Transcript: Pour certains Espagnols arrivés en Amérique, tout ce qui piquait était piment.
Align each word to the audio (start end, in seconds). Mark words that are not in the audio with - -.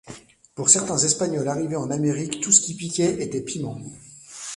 Pour 0.55 0.71
certains 0.71 0.97
Espagnols 0.97 1.47
arrivés 1.47 1.75
en 1.75 1.91
Amérique, 1.91 2.41
tout 2.41 2.51
ce 2.51 2.61
qui 2.61 2.73
piquait 2.73 3.21
était 3.21 3.43
piment. 3.43 3.77